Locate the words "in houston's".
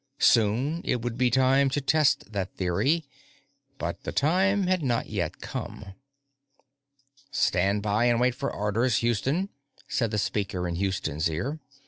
10.67-11.29